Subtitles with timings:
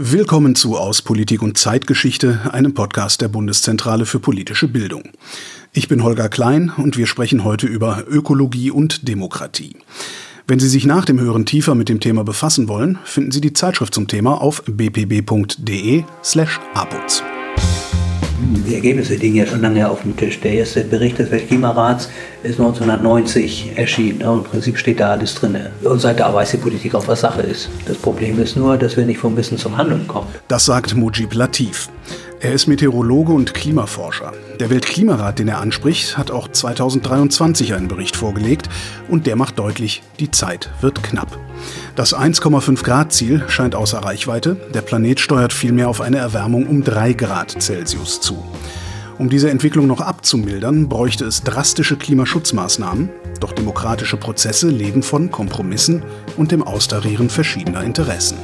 [0.00, 5.10] Willkommen zu Aus Politik und Zeitgeschichte, einem Podcast der Bundeszentrale für politische Bildung.
[5.72, 9.74] Ich bin Holger Klein und wir sprechen heute über Ökologie und Demokratie.
[10.46, 13.54] Wenn Sie sich nach dem Hören tiefer mit dem Thema befassen wollen, finden Sie die
[13.54, 17.24] Zeitschrift zum Thema auf bpb.de slash aputz.
[18.68, 20.40] Die Ergebnisse liegen ja schon lange auf dem Tisch.
[20.40, 22.10] Der erste Bericht des Weltklimarats
[22.42, 24.20] ist 1990 erschienen.
[24.20, 25.56] Im Prinzip steht da alles drin.
[25.82, 27.70] Und seit da weiß die Politik auch, was Sache ist.
[27.86, 30.26] Das Problem ist nur, dass wir nicht vom Wissen zum Handeln kommen.
[30.48, 31.88] Das sagt Mujib Latif.
[32.40, 34.32] Er ist Meteorologe und Klimaforscher.
[34.60, 38.68] Der Weltklimarat, den er anspricht, hat auch 2023 einen Bericht vorgelegt
[39.08, 41.47] und der macht deutlich, die Zeit wird knapp.
[41.96, 46.84] Das 1,5 Grad Ziel scheint außer Reichweite, der Planet steuert vielmehr auf eine Erwärmung um
[46.84, 48.42] 3 Grad Celsius zu.
[49.18, 56.04] Um diese Entwicklung noch abzumildern, bräuchte es drastische Klimaschutzmaßnahmen, doch demokratische Prozesse leben von Kompromissen
[56.36, 58.38] und dem Austarieren verschiedener Interessen.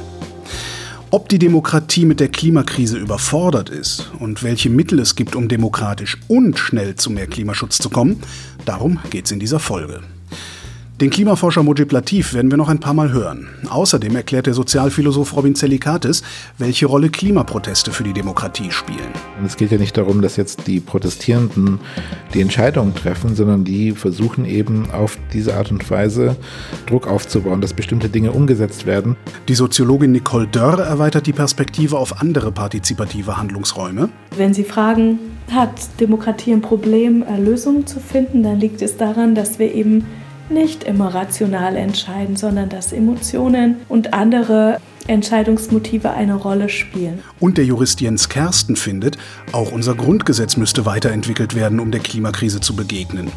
[1.11, 6.17] Ob die Demokratie mit der Klimakrise überfordert ist und welche Mittel es gibt, um demokratisch
[6.27, 8.21] und schnell zu mehr Klimaschutz zu kommen,
[8.65, 10.01] darum geht es in dieser Folge.
[11.01, 13.49] Den Klimaforscher Mojib Latif werden wir noch ein paar Mal hören.
[13.69, 16.23] Außerdem erklärt der Sozialphilosoph Robin Zelikatis,
[16.57, 19.11] welche Rolle Klimaproteste für die Demokratie spielen.
[19.45, 21.81] Es geht ja nicht darum, dass jetzt die Protestierenden
[22.33, 26.37] die Entscheidungen treffen, sondern die versuchen eben auf diese Art und Weise
[26.85, 29.17] Druck aufzubauen, dass bestimmte Dinge umgesetzt werden.
[29.49, 34.07] Die Soziologin Nicole Dörr erweitert die Perspektive auf andere partizipative Handlungsräume.
[34.37, 35.19] Wenn Sie fragen,
[35.51, 40.05] hat Demokratie ein Problem, Lösungen zu finden, dann liegt es daran, dass wir eben
[40.49, 47.19] nicht immer rational entscheiden, sondern dass Emotionen und andere Entscheidungsmotive eine Rolle spielen.
[47.39, 49.17] Und der Jurist Jens Kersten findet,
[49.51, 53.31] auch unser Grundgesetz müsste weiterentwickelt werden, um der Klimakrise zu begegnen.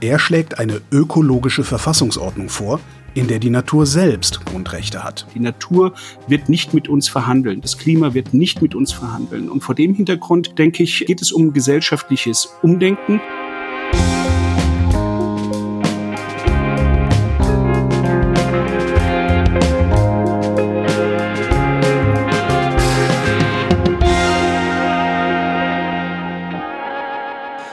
[0.00, 2.80] Er schlägt eine ökologische Verfassungsordnung vor,
[3.14, 5.26] in der die Natur selbst Grundrechte hat.
[5.34, 5.92] Die Natur
[6.26, 9.50] wird nicht mit uns verhandeln, das Klima wird nicht mit uns verhandeln.
[9.50, 13.20] Und vor dem Hintergrund, denke ich, geht es um gesellschaftliches Umdenken.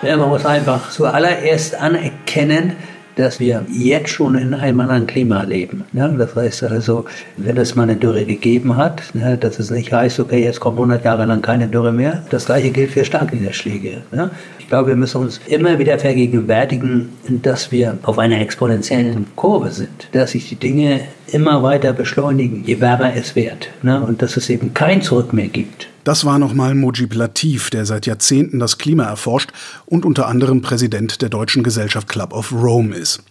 [0.02, 2.78] Ja, man muss einfach zuallererst anerkennen,
[3.18, 5.84] dass wir jetzt schon in einem anderen Klima leben.
[5.92, 6.16] Ne?
[6.18, 7.04] Das heißt also,
[7.36, 10.78] wenn es mal eine Dürre gegeben hat, ne, dass es nicht heißt, okay, jetzt kommt
[10.78, 12.24] 100 Jahre lang keine Dürre mehr.
[12.30, 14.04] Das gleiche gilt für Starkniederschläge.
[14.14, 14.32] Ne?
[14.70, 17.10] Ich glaube, wir müssen uns immer wieder vergegenwärtigen,
[17.42, 22.80] dass wir auf einer exponentiellen Kurve sind, dass sich die Dinge immer weiter beschleunigen, je
[22.80, 23.70] wärmer es wird.
[23.82, 24.00] Ne?
[24.00, 25.88] Und dass es eben kein Zurück mehr gibt.
[26.04, 29.50] Das war nochmal Mojib Latif, der seit Jahrzehnten das Klima erforscht
[29.88, 33.24] und unter anderem Präsident der deutschen Gesellschaft Club of Rome ist.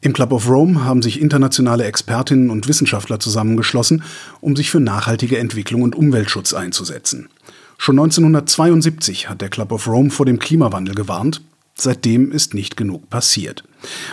[0.00, 4.04] Im Club of Rome haben sich internationale Expertinnen und Wissenschaftler zusammengeschlossen,
[4.40, 7.28] um sich für nachhaltige Entwicklung und Umweltschutz einzusetzen.
[7.84, 11.42] Schon 1972 hat der Club of Rome vor dem Klimawandel gewarnt.
[11.74, 13.64] Seitdem ist nicht genug passiert.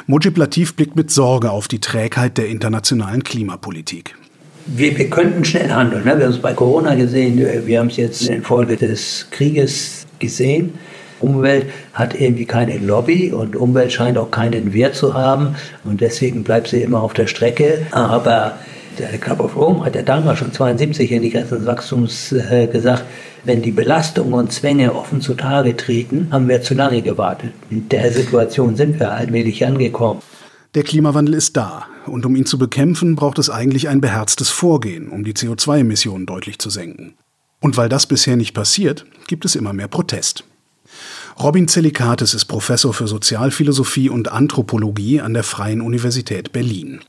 [0.07, 4.16] Mojib Latif blickt mit Sorge auf die Trägheit der internationalen Klimapolitik
[4.66, 6.03] wir, wir könnten schnell handeln.
[6.03, 6.18] Ne?
[6.18, 10.74] Wir haben es bei Corona gesehen, wir haben es jetzt infolge des Krieges gesehen.
[11.19, 16.44] Umwelt hat irgendwie keine Lobby und Umwelt scheint auch keinen Wert zu haben und deswegen
[16.44, 17.88] bleibt sie immer auf der Strecke.
[17.91, 18.57] Aber
[19.00, 22.68] der Club of Rome hat ja damals schon 72 in die Grenzen des Wachstums äh,
[22.68, 23.06] gesagt,
[23.46, 27.54] wenn die Belastungen und Zwänge offen zutage treten, haben wir zu lange gewartet.
[27.70, 30.22] In der Situation sind wir allmählich angekommen.
[30.76, 35.10] Der Klimawandel ist da, und um ihn zu bekämpfen, braucht es eigentlich ein beherztes Vorgehen,
[35.10, 37.16] um die CO2-Emissionen deutlich zu senken.
[37.62, 40.44] Und weil das bisher nicht passiert, gibt es immer mehr Protest.
[41.41, 47.00] Robin Zelikates ist Professor für Sozialphilosophie und Anthropologie an der Freien Universität Berlin.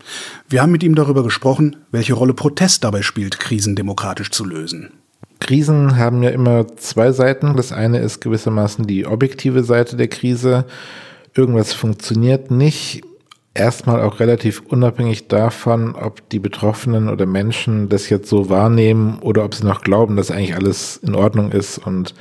[0.49, 4.93] Wir haben mit ihm darüber gesprochen, welche Rolle Protest dabei spielt, Krisen demokratisch zu lösen.
[5.41, 7.57] Krisen haben ja immer zwei Seiten.
[7.57, 10.65] Das eine ist gewissermaßen die objektive Seite der Krise.
[11.35, 13.03] Irgendwas funktioniert nicht
[13.53, 19.45] erstmal auch relativ unabhängig davon, ob die Betroffenen oder Menschen das jetzt so wahrnehmen oder
[19.45, 22.15] ob sie noch glauben, dass eigentlich alles in Ordnung ist und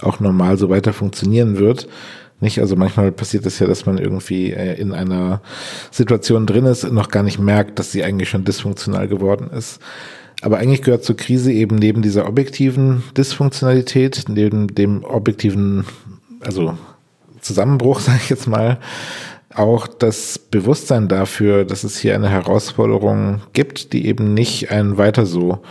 [0.00, 1.88] auch normal so weiter funktionieren wird.
[2.40, 5.40] Nicht, also manchmal passiert es ja, dass man irgendwie äh, in einer
[5.92, 9.80] Situation drin ist und noch gar nicht merkt, dass sie eigentlich schon dysfunktional geworden ist.
[10.42, 15.84] Aber eigentlich gehört zur Krise eben neben dieser objektiven Dysfunktionalität, neben dem objektiven,
[16.40, 16.76] also
[17.40, 18.78] Zusammenbruch, sage ich jetzt mal,
[19.54, 25.26] auch das Bewusstsein dafür, dass es hier eine Herausforderung gibt, die eben nicht ein weiter
[25.26, 25.62] so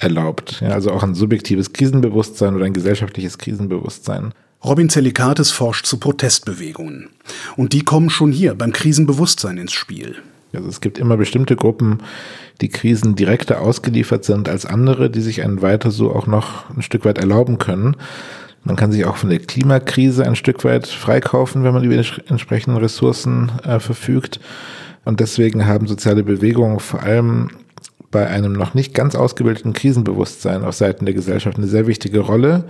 [0.00, 0.60] erlaubt.
[0.60, 4.32] Ja, also auch ein subjektives Krisenbewusstsein oder ein gesellschaftliches Krisenbewusstsein.
[4.64, 7.08] Robin Zelikates forscht zu Protestbewegungen.
[7.56, 10.16] Und die kommen schon hier beim Krisenbewusstsein ins Spiel.
[10.52, 11.98] Also es gibt immer bestimmte Gruppen,
[12.60, 16.82] die Krisen direkter ausgeliefert sind als andere, die sich einen weiter so auch noch ein
[16.82, 17.96] Stück weit erlauben können.
[18.64, 22.06] Man kann sich auch von der Klimakrise ein Stück weit freikaufen, wenn man über die
[22.26, 24.40] entsprechenden Ressourcen äh, verfügt.
[25.04, 27.50] Und deswegen haben soziale Bewegungen vor allem
[28.10, 32.64] bei einem noch nicht ganz ausgebildeten Krisenbewusstsein auf Seiten der Gesellschaft eine sehr wichtige Rolle,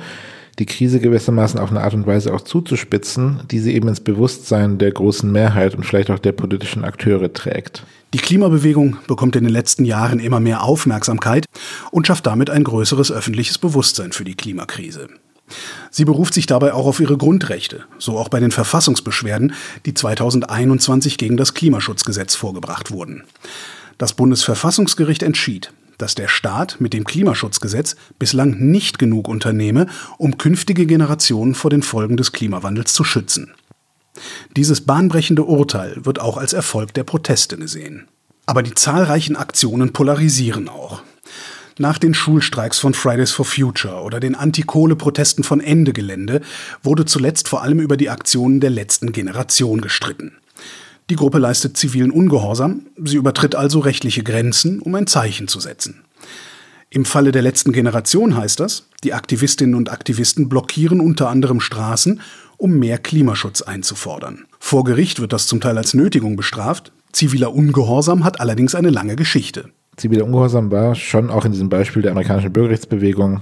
[0.59, 4.79] die Krise gewissermaßen auf eine Art und Weise auch zuzuspitzen, die sie eben ins Bewusstsein
[4.79, 7.85] der großen Mehrheit und vielleicht auch der politischen Akteure trägt.
[8.13, 11.47] Die Klimabewegung bekommt in den letzten Jahren immer mehr Aufmerksamkeit
[11.93, 15.09] und schafft damit ein größeres öffentliches Bewusstsein für die Klimakrise.
[15.91, 19.55] Sie beruft sich dabei auch auf ihre Grundrechte, so auch bei den Verfassungsbeschwerden,
[19.87, 23.25] die 2021 gegen das Klimaschutzgesetz vorgebracht wurden.
[24.01, 30.87] Das Bundesverfassungsgericht entschied, dass der Staat mit dem Klimaschutzgesetz bislang nicht genug unternehme, um künftige
[30.87, 33.53] Generationen vor den Folgen des Klimawandels zu schützen.
[34.57, 38.09] Dieses bahnbrechende Urteil wird auch als Erfolg der Proteste gesehen.
[38.47, 41.03] Aber die zahlreichen Aktionen polarisieren auch.
[41.77, 46.41] Nach den Schulstreiks von Fridays for Future oder den Anti-Kohle-Protesten von Ende Gelände
[46.83, 50.40] wurde zuletzt vor allem über die Aktionen der letzten Generation gestritten.
[51.11, 56.05] Die Gruppe leistet zivilen Ungehorsam, sie übertritt also rechtliche Grenzen, um ein Zeichen zu setzen.
[56.89, 62.21] Im Falle der letzten Generation heißt das, die Aktivistinnen und Aktivisten blockieren unter anderem Straßen,
[62.59, 64.45] um mehr Klimaschutz einzufordern.
[64.61, 69.17] Vor Gericht wird das zum Teil als Nötigung bestraft, ziviler Ungehorsam hat allerdings eine lange
[69.17, 69.71] Geschichte.
[69.97, 73.41] Ziviler Ungehorsam war schon auch in diesem Beispiel der amerikanischen Bürgerrechtsbewegung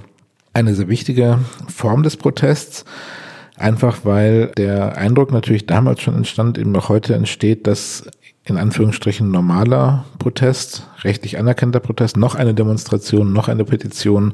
[0.53, 1.37] eine sehr wichtige
[1.67, 2.83] Form des Protests.
[3.59, 8.05] Einfach weil der Eindruck natürlich damals schon entstand, eben auch heute entsteht, dass
[8.45, 14.33] in Anführungsstrichen normaler Protest, rechtlich anerkannter Protest, noch eine Demonstration, noch eine Petition,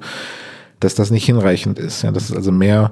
[0.80, 2.04] dass das nicht hinreichend ist.
[2.04, 2.92] Ja, dass es also mehr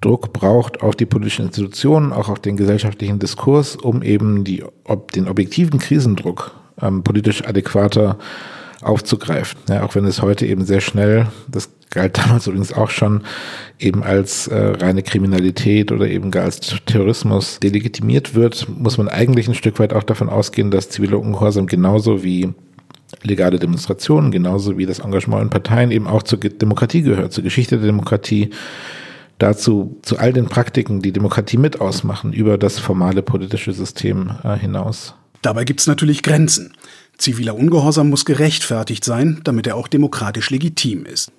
[0.00, 5.10] Druck braucht auf die politischen Institutionen, auch auf den gesellschaftlichen Diskurs, um eben die, ob,
[5.10, 8.18] den objektiven Krisendruck ähm, politisch adäquater
[8.80, 9.58] aufzugreifen.
[9.68, 13.22] Ja, auch wenn es heute eben sehr schnell, das galt damals übrigens auch schon,
[13.78, 19.48] eben als äh, reine Kriminalität oder eben gar als Terrorismus delegitimiert wird, muss man eigentlich
[19.48, 22.52] ein Stück weit auch davon ausgehen, dass ziviler Ungehorsam genauso wie
[23.22, 27.78] legale Demonstrationen, genauso wie das Engagement in Parteien eben auch zur Demokratie gehört, zur Geschichte
[27.78, 28.50] der Demokratie,
[29.38, 34.56] dazu, zu all den Praktiken, die Demokratie mit ausmachen, über das formale politische System äh,
[34.56, 35.14] hinaus.
[35.42, 36.72] Dabei gibt es natürlich Grenzen.
[37.18, 41.32] Ziviler Ungehorsam muss gerechtfertigt sein, damit er auch demokratisch legitim ist.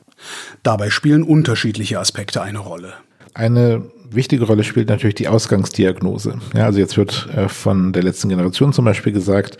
[0.63, 2.93] Dabei spielen unterschiedliche Aspekte eine Rolle.
[3.33, 6.39] Eine wichtige Rolle spielt natürlich die Ausgangsdiagnose.
[6.53, 9.57] Ja, also jetzt wird äh, von der letzten Generation zum Beispiel gesagt,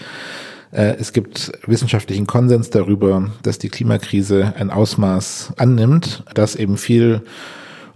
[0.72, 7.22] äh, es gibt wissenschaftlichen Konsens darüber, dass die Klimakrise ein Ausmaß annimmt, das eben viel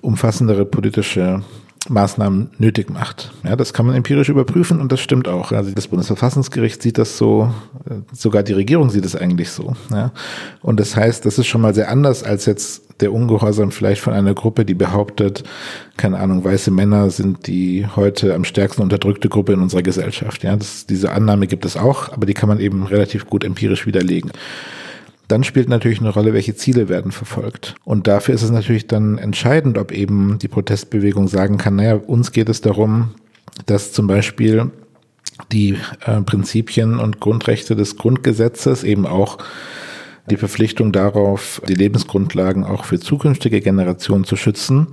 [0.01, 1.43] umfassendere politische
[1.87, 3.31] Maßnahmen nötig macht.
[3.43, 5.51] Ja, das kann man empirisch überprüfen und das stimmt auch.
[5.51, 7.53] Also das Bundesverfassungsgericht sieht das so,
[7.89, 9.75] äh, sogar die Regierung sieht es eigentlich so.
[9.89, 10.11] Ja.
[10.61, 14.13] Und das heißt, das ist schon mal sehr anders als jetzt der Ungehorsam vielleicht von
[14.13, 15.43] einer Gruppe, die behauptet,
[15.95, 20.43] keine Ahnung, weiße Männer sind die heute am stärksten unterdrückte Gruppe in unserer Gesellschaft.
[20.43, 23.85] Ja, das, diese Annahme gibt es auch, aber die kann man eben relativ gut empirisch
[23.85, 24.31] widerlegen.
[25.29, 27.75] Dann spielt natürlich eine Rolle, welche Ziele werden verfolgt.
[27.85, 32.31] Und dafür ist es natürlich dann entscheidend, ob eben die Protestbewegung sagen kann, naja, uns
[32.31, 33.11] geht es darum,
[33.67, 34.71] dass zum Beispiel
[35.51, 39.37] die äh, Prinzipien und Grundrechte des Grundgesetzes eben auch
[40.31, 44.87] die Verpflichtung darauf, die Lebensgrundlagen auch für zukünftige Generationen zu schützen,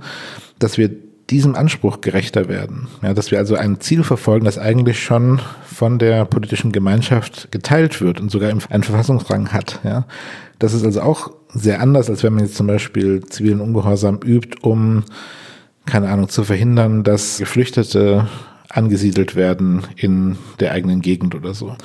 [0.59, 0.91] dass wir
[1.29, 2.87] diesem Anspruch gerechter werden.
[3.01, 8.01] Ja, dass wir also ein Ziel verfolgen, das eigentlich schon von der politischen Gemeinschaft geteilt
[8.01, 9.79] wird und sogar einen Verfassungsrang hat.
[9.83, 10.05] Ja.
[10.59, 14.57] Das ist also auch sehr anders, als wenn man jetzt zum Beispiel zivilen Ungehorsam übt,
[14.61, 15.03] um,
[15.85, 18.27] keine Ahnung, zu verhindern, dass Geflüchtete
[18.69, 21.75] angesiedelt werden in der eigenen Gegend oder so.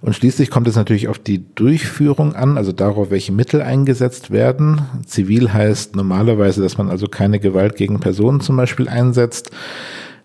[0.00, 4.82] Und schließlich kommt es natürlich auf die Durchführung an, also darauf, welche Mittel eingesetzt werden.
[5.06, 9.50] Zivil heißt normalerweise, dass man also keine Gewalt gegen Personen zum Beispiel einsetzt,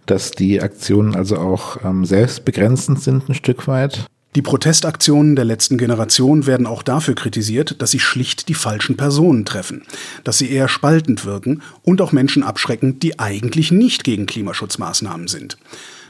[0.05, 4.05] dass die Aktionen also auch ähm, selbstbegrenzend sind ein Stück weit.
[4.35, 9.45] Die Protestaktionen der letzten Generation werden auch dafür kritisiert, dass sie schlicht die falschen Personen
[9.45, 9.83] treffen,
[10.23, 15.57] dass sie eher spaltend wirken und auch Menschen abschrecken, die eigentlich nicht gegen Klimaschutzmaßnahmen sind.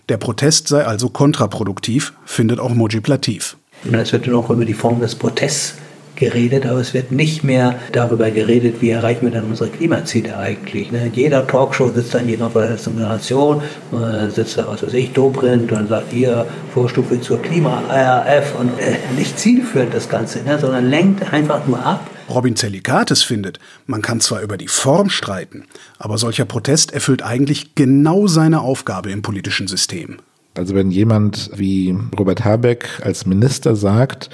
[0.09, 3.55] Der Protest sei also kontraproduktiv, findet auch Mojib Latif.
[3.89, 5.75] Es wird noch über die Form des Protests
[6.15, 10.91] geredet, aber es wird nicht mehr darüber geredet, wie erreichen wir dann unsere Klimaziele eigentlich.
[10.91, 11.09] Ne?
[11.13, 15.71] Jeder Talkshow sitzt dann jeder von der Generation, äh, sitzt da, was weiß ich, Dobrindt
[15.71, 20.59] und sagt, hier, Vorstufe zur Klima-RF und äh, nicht zielführend das Ganze, ne?
[20.59, 25.65] sondern lenkt einfach nur ab Robin Zellikates findet, man kann zwar über die Form streiten,
[25.97, 30.17] aber solcher Protest erfüllt eigentlich genau seine Aufgabe im politischen System.
[30.55, 34.29] Also wenn jemand wie Robert Habeck als Minister sagt,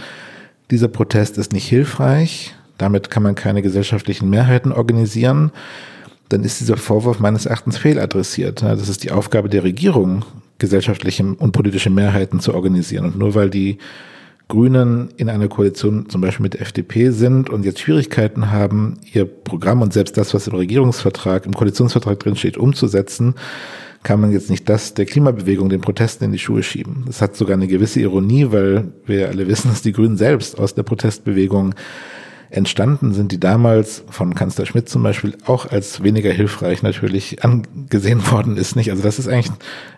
[0.69, 5.51] dieser Protest ist nicht hilfreich, damit kann man keine gesellschaftlichen Mehrheiten organisieren,
[6.29, 8.61] dann ist dieser Vorwurf meines Erachtens fehladressiert.
[8.61, 10.23] Das ist die Aufgabe der Regierung,
[10.59, 13.05] gesellschaftliche und politische Mehrheiten zu organisieren.
[13.05, 13.79] Und nur weil die
[14.49, 19.25] Grünen in einer Koalition zum Beispiel mit der FDP sind und jetzt Schwierigkeiten haben, ihr
[19.25, 23.35] Programm und selbst das, was im Regierungsvertrag, im Koalitionsvertrag drin steht, umzusetzen,
[24.01, 27.03] kann man jetzt nicht das der Klimabewegung, den Protesten in die Schuhe schieben.
[27.05, 30.73] Das hat sogar eine gewisse Ironie, weil wir alle wissen, dass die Grünen selbst aus
[30.73, 31.75] der Protestbewegung
[32.49, 38.31] entstanden sind, die damals von Kanzler Schmidt zum Beispiel auch als weniger hilfreich natürlich angesehen
[38.31, 38.75] worden ist.
[38.75, 38.91] Nicht?
[38.91, 39.51] Also das ist eigentlich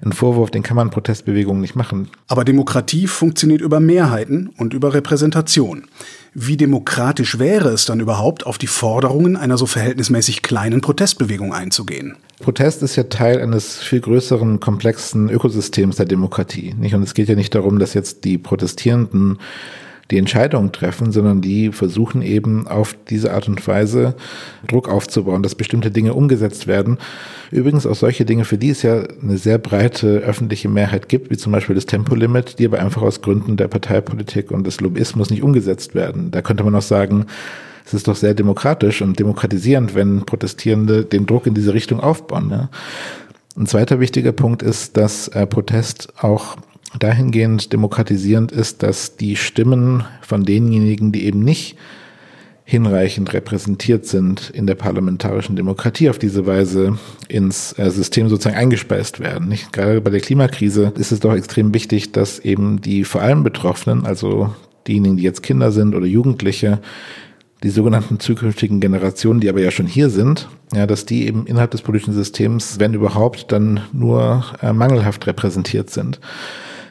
[0.03, 2.10] ein Vorwurf, den kann man Protestbewegungen nicht machen.
[2.27, 5.86] Aber Demokratie funktioniert über Mehrheiten und über Repräsentation.
[6.34, 12.15] Wie demokratisch wäre es dann überhaupt, auf die Forderungen einer so verhältnismäßig kleinen Protestbewegung einzugehen?
[12.39, 16.74] Protest ist ja Teil eines viel größeren, komplexen Ökosystems der Demokratie.
[16.77, 16.96] Nicht?
[16.96, 19.39] Und es geht ja nicht darum, dass jetzt die Protestierenden
[20.12, 24.15] die Entscheidungen treffen, sondern die versuchen eben auf diese Art und Weise
[24.68, 26.98] Druck aufzubauen, dass bestimmte Dinge umgesetzt werden.
[27.50, 31.38] Übrigens auch solche Dinge, für die es ja eine sehr breite öffentliche Mehrheit gibt, wie
[31.38, 35.44] zum Beispiel das Tempolimit, die aber einfach aus Gründen der Parteipolitik und des Lobbyismus nicht
[35.44, 36.32] umgesetzt werden.
[36.32, 37.25] Da könnte man auch sagen,
[37.86, 42.50] es ist doch sehr demokratisch und demokratisierend, wenn Protestierende den Druck in diese Richtung aufbauen.
[42.51, 42.70] Ja.
[43.58, 46.58] Ein zweiter wichtiger Punkt ist, dass äh, Protest auch
[47.00, 51.77] dahingehend demokratisierend ist, dass die Stimmen von denjenigen, die eben nicht
[52.63, 59.19] hinreichend repräsentiert sind in der parlamentarischen Demokratie auf diese Weise ins äh, System sozusagen eingespeist
[59.19, 59.50] werden.
[59.50, 59.74] Nicht?
[59.74, 64.05] Gerade bei der Klimakrise ist es doch extrem wichtig, dass eben die vor allem Betroffenen,
[64.05, 64.55] also
[64.88, 66.79] diejenigen, die jetzt Kinder sind oder Jugendliche,
[67.63, 71.71] die sogenannten zukünftigen Generationen, die aber ja schon hier sind, ja, dass die eben innerhalb
[71.71, 76.19] des politischen Systems, wenn überhaupt, dann nur äh, mangelhaft repräsentiert sind.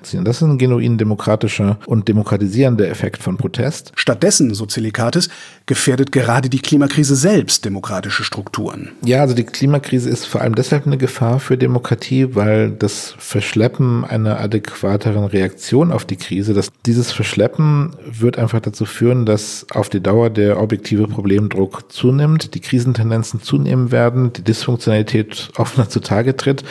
[0.02, 3.92] Das ist ein genuin demokratischer und demokratisierender Effekt von Protest.
[3.94, 5.28] Stattdessen, so Zelikates,
[5.66, 8.92] gefährdet gerade die Klimakrise selbst demokratische Strukturen.
[9.04, 14.04] Ja, also die Klimakrise ist vor allem deshalb eine Gefahr für Demokratie, weil das Verschleppen
[14.04, 19.88] einer adäquateren Reaktion auf die Krise, dass dieses Verschleppen wird einfach dazu führen, dass auf
[19.88, 26.64] die Dauer der objektive Problemdruck zunimmt, die Krisentendenzen zunehmen werden, die Dysfunktionalität offener zutage tritt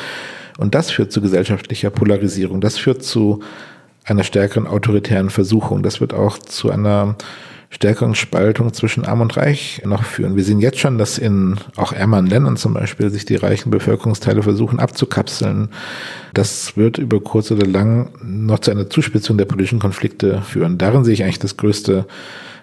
[0.59, 2.59] und das führt zu gesellschaftlicher Polarisierung.
[2.59, 3.41] Das führt zu
[4.03, 5.83] einer stärkeren autoritären Versuchung.
[5.83, 7.15] Das wird auch zu einer
[7.69, 10.35] stärkeren Spaltung zwischen Arm und Reich noch führen.
[10.35, 14.41] Wir sehen jetzt schon, dass in auch ärmeren Ländern zum Beispiel sich die reichen Bevölkerungsteile
[14.41, 15.69] versuchen abzukapseln.
[16.33, 20.77] Das wird über kurz oder lang noch zu einer Zuspitzung der politischen Konflikte führen.
[20.77, 22.05] Darin sehe ich eigentlich das größte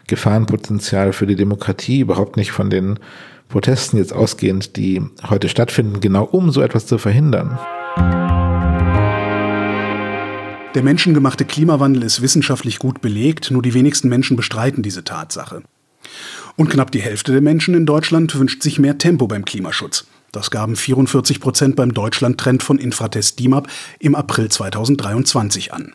[0.09, 2.99] Gefahrenpotenzial für die Demokratie, überhaupt nicht von den
[3.49, 7.59] Protesten jetzt ausgehend, die heute stattfinden, genau um so etwas zu verhindern.
[10.77, 15.63] Der menschengemachte Klimawandel ist wissenschaftlich gut belegt, nur die wenigsten Menschen bestreiten diese Tatsache.
[16.57, 20.07] Und knapp die Hälfte der Menschen in Deutschland wünscht sich mehr Tempo beim Klimaschutz.
[20.33, 23.69] Das gaben 44 Prozent beim Deutschland-Trend von Infratest DIMAP
[24.01, 25.95] im April 2023 an.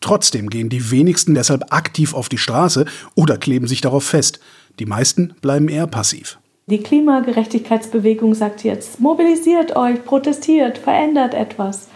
[0.00, 4.40] Trotzdem gehen die wenigsten deshalb aktiv auf die Straße oder kleben sich darauf fest.
[4.78, 6.38] Die meisten bleiben eher passiv.
[6.68, 11.86] Die Klimagerechtigkeitsbewegung sagt jetzt, mobilisiert euch, protestiert, verändert etwas.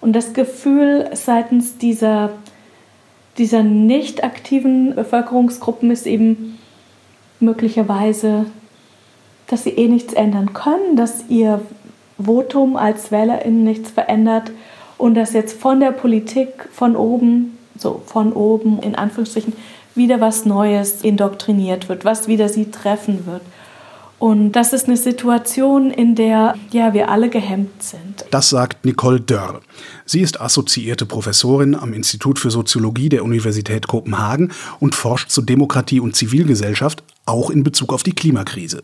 [0.00, 2.30] Und das Gefühl seitens dieser,
[3.38, 6.58] dieser nicht aktiven Bevölkerungsgruppen ist eben
[7.38, 8.46] möglicherweise,
[9.46, 11.60] dass sie eh nichts ändern können, dass ihr
[12.20, 14.50] Votum als WählerInnen nichts verändert
[14.98, 19.52] und dass jetzt von der Politik von oben, so von oben in Anführungsstrichen,
[19.94, 23.42] wieder was Neues indoktriniert wird, was wieder sie treffen wird.
[24.18, 28.24] Und das ist eine Situation, in der ja, wir alle gehemmt sind.
[28.30, 29.60] Das sagt Nicole Dörr.
[30.06, 36.00] Sie ist assoziierte Professorin am Institut für Soziologie der Universität Kopenhagen und forscht zu Demokratie
[36.00, 38.82] und Zivilgesellschaft, auch in Bezug auf die Klimakrise.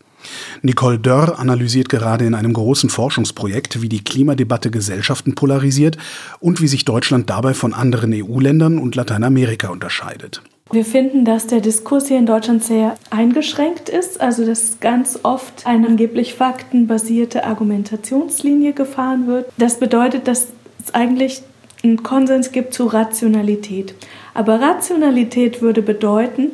[0.61, 5.97] Nicole Dörr analysiert gerade in einem großen Forschungsprojekt, wie die Klimadebatte Gesellschaften polarisiert
[6.41, 10.43] und wie sich Deutschland dabei von anderen EU-Ländern und Lateinamerika unterscheidet.
[10.71, 15.67] Wir finden, dass der Diskurs hier in Deutschland sehr eingeschränkt ist, also dass ganz oft
[15.67, 19.51] eine angeblich faktenbasierte Argumentationslinie gefahren wird.
[19.57, 20.47] Das bedeutet, dass
[20.83, 21.43] es eigentlich
[21.83, 23.93] einen Konsens gibt zu Rationalität.
[24.33, 26.51] Aber Rationalität würde bedeuten,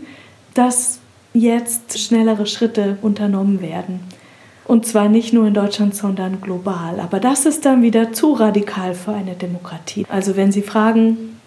[0.54, 1.00] dass
[1.34, 4.02] jetzt schnellere Schritte unternommen werden.
[4.66, 7.00] Und zwar nicht nur in Deutschland, sondern global.
[7.00, 10.06] Aber das ist dann wieder zu radikal für eine Demokratie.
[10.10, 11.39] Also wenn Sie fragen,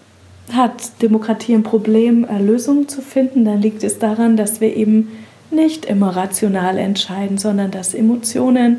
[0.51, 5.09] hat Demokratie ein Problem, äh, Lösungen zu finden, dann liegt es daran, dass wir eben
[5.51, 8.79] nicht immer rational entscheiden, sondern dass Emotionen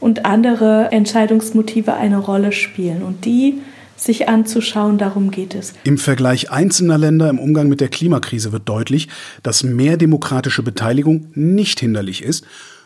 [0.00, 3.02] und andere Entscheidungsmotive eine Rolle spielen.
[3.02, 3.60] Und die
[3.96, 4.98] sich anzuschauen.
[4.98, 5.74] Darum geht es.
[5.84, 9.08] Im Vergleich einzelner Länder im Umgang mit der Klimakrise wird deutlich,
[9.42, 12.44] dass mehr demokratische Beteiligung nicht hinderlich ist,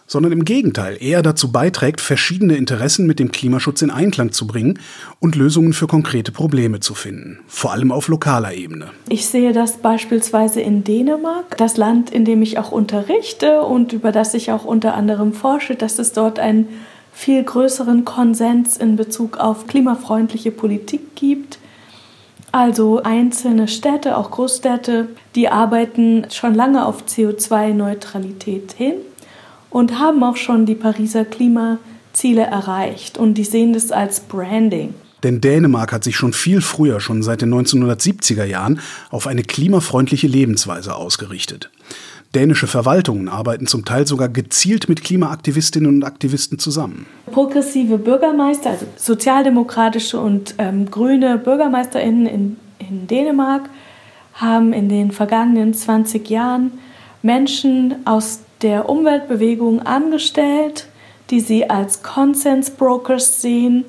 [0.08, 4.80] sondern im Gegenteil eher dazu beiträgt, verschiedene Interessen mit dem Klimaschutz in Einklang zu bringen
[5.20, 8.86] und Lösungen für konkrete Probleme zu finden, vor allem auf lokaler Ebene.
[9.08, 14.10] Ich sehe das beispielsweise in Dänemark, das Land, in dem ich auch unterrichte und über
[14.10, 16.66] das ich auch unter anderem forsche, dass es dort einen
[17.12, 21.58] viel größeren Konsens in Bezug auf klimafreundliche Politik gibt.
[22.50, 28.94] Also einzelne Städte, auch Großstädte, die arbeiten schon lange auf CO2-Neutralität hin
[29.70, 33.18] und haben auch schon die Pariser Klimaziele erreicht.
[33.18, 34.94] Und die sehen das als Branding.
[35.22, 40.28] Denn Dänemark hat sich schon viel früher, schon seit den 1970er Jahren, auf eine klimafreundliche
[40.28, 41.70] Lebensweise ausgerichtet.
[42.34, 47.06] Dänische Verwaltungen arbeiten zum Teil sogar gezielt mit Klimaaktivistinnen und Aktivisten zusammen.
[47.32, 53.70] Progressive Bürgermeister, also sozialdemokratische und ähm, grüne Bürgermeisterinnen in, in Dänemark,
[54.34, 56.72] haben in den vergangenen 20 Jahren
[57.22, 60.86] Menschen aus der Umweltbewegung angestellt,
[61.30, 63.84] die sie als Konsensbrokers sehen,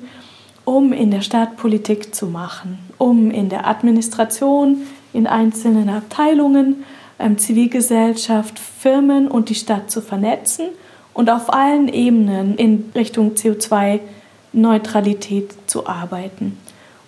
[0.64, 6.84] um in der Stadt Politik zu machen, um in der Administration, in einzelnen Abteilungen
[7.18, 10.66] ähm, Zivilgesellschaft, Firmen und die Stadt zu vernetzen
[11.14, 16.58] und auf allen Ebenen in Richtung CO2-Neutralität zu arbeiten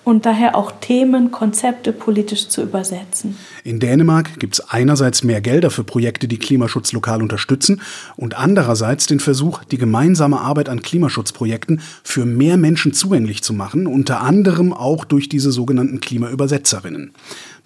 [0.05, 3.37] und daher auch Themen, Konzepte politisch zu übersetzen.
[3.65, 7.81] In Dänemark gibt es einerseits mehr Gelder für Projekte, die Klimaschutz lokal unterstützen
[8.17, 13.87] und andererseits den Versuch, die gemeinsame Arbeit an Klimaschutzprojekten für mehr Menschen zugänglich zu machen,
[13.87, 17.13] unter anderem auch durch diese sogenannten Klimaübersetzerinnen.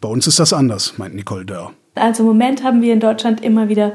[0.00, 1.72] Bei uns ist das anders, meint Nicole Dörr.
[1.94, 3.92] Also im Moment haben wir in Deutschland immer wieder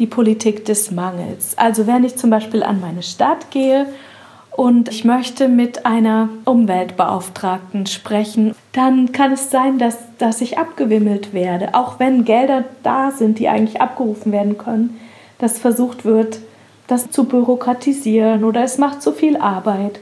[0.00, 1.56] die Politik des Mangels.
[1.56, 3.86] Also wenn ich zum Beispiel an meine Stadt gehe
[4.56, 11.32] und ich möchte mit einer Umweltbeauftragten sprechen, dann kann es sein, dass, dass ich abgewimmelt
[11.32, 15.00] werde, auch wenn Gelder da sind, die eigentlich abgerufen werden können,
[15.38, 16.38] dass versucht wird,
[16.86, 19.98] das zu bürokratisieren oder es macht zu viel Arbeit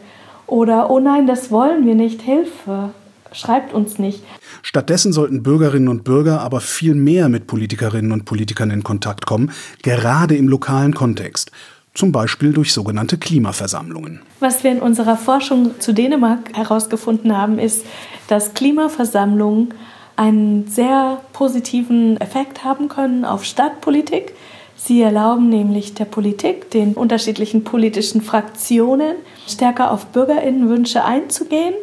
[0.47, 2.91] oder oh nein, das wollen wir nicht, Hilfe
[3.33, 4.23] schreibt uns nicht.
[4.61, 9.51] Stattdessen sollten Bürgerinnen und Bürger aber viel mehr mit Politikerinnen und Politikern in Kontakt kommen,
[9.83, 11.51] gerade im lokalen Kontext.
[11.95, 14.21] Zum Beispiel durch sogenannte Klimaversammlungen.
[14.41, 17.85] Was wir in unserer Forschung zu Dänemark herausgefunden haben, ist,
[18.29, 19.75] dass Klimaversammlungen
[20.17, 24.33] einen sehr positiven Effekt haben können auf Stadtpolitik.
[24.77, 31.75] Sie erlauben nämlich der Politik, den unterschiedlichen politischen Fraktionen stärker auf Bürgerinnenwünsche einzugehen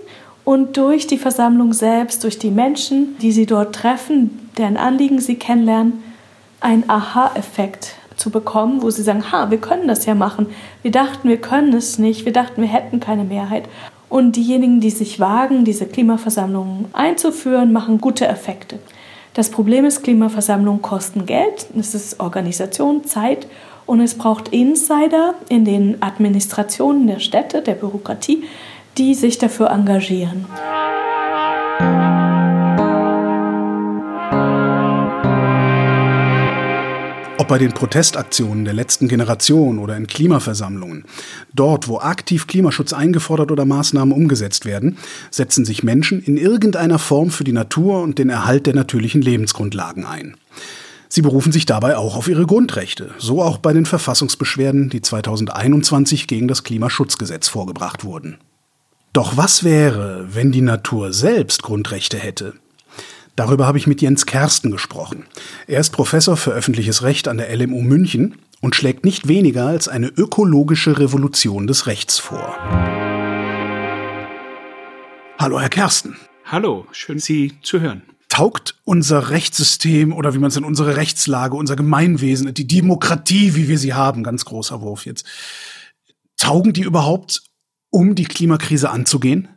[0.43, 5.35] und durch die Versammlung selbst, durch die Menschen, die sie dort treffen, deren Anliegen sie
[5.35, 6.03] kennenlernen,
[6.61, 10.47] einen Aha-Effekt zu bekommen, wo sie sagen, ha, wir können das ja machen.
[10.81, 12.25] Wir dachten, wir können es nicht.
[12.25, 13.63] Wir dachten, wir hätten keine Mehrheit.
[14.09, 18.79] Und diejenigen, die sich wagen, diese Klimaversammlungen einzuführen, machen gute Effekte.
[19.33, 23.47] Das Problem ist, Klimaversammlungen kosten Geld, es ist Organisation, Zeit
[23.85, 28.43] und es braucht Insider in den Administrationen der Städte, der Bürokratie,
[28.97, 30.45] die sich dafür engagieren.
[37.49, 41.03] Bei den Protestaktionen der letzten Generation oder in Klimaversammlungen,
[41.53, 44.97] dort, wo aktiv Klimaschutz eingefordert oder Maßnahmen umgesetzt werden,
[45.31, 50.05] setzen sich Menschen in irgendeiner Form für die Natur und den Erhalt der natürlichen Lebensgrundlagen
[50.05, 50.37] ein.
[51.09, 56.27] Sie berufen sich dabei auch auf ihre Grundrechte, so auch bei den Verfassungsbeschwerden, die 2021
[56.27, 58.37] gegen das Klimaschutzgesetz vorgebracht wurden.
[59.11, 62.53] Doch was wäre, wenn die Natur selbst Grundrechte hätte?
[63.39, 65.23] Darüber habe ich mit Jens Kersten gesprochen.
[65.65, 69.87] Er ist Professor für öffentliches Recht an der LMU München und schlägt nicht weniger als
[69.87, 72.57] eine ökologische Revolution des Rechts vor.
[75.37, 76.17] Hallo, Herr Kersten.
[76.43, 78.01] Hallo, schön Sie zu hören.
[78.27, 83.69] Taugt unser Rechtssystem oder wie man es in unsere Rechtslage, unser Gemeinwesen, die Demokratie, wie
[83.69, 85.25] wir sie haben, ganz großer Wurf jetzt,
[86.35, 87.43] taugen die überhaupt
[87.89, 89.47] um die Klimakrise anzugehen?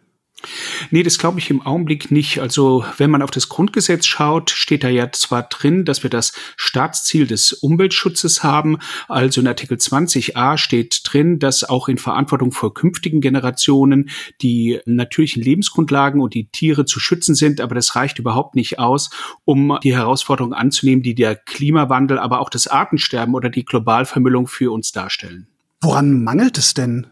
[0.91, 2.41] Nee, das glaube ich im Augenblick nicht.
[2.41, 6.33] Also wenn man auf das Grundgesetz schaut, steht da ja zwar drin, dass wir das
[6.57, 8.79] Staatsziel des Umweltschutzes haben.
[9.09, 15.43] Also in Artikel 20a steht drin, dass auch in Verantwortung vor künftigen Generationen die natürlichen
[15.43, 17.61] Lebensgrundlagen und die Tiere zu schützen sind.
[17.61, 19.11] Aber das reicht überhaupt nicht aus,
[19.45, 24.73] um die Herausforderungen anzunehmen, die der Klimawandel, aber auch das Artensterben oder die Globalvermüllung für
[24.73, 25.47] uns darstellen.
[25.81, 27.07] Woran mangelt es denn?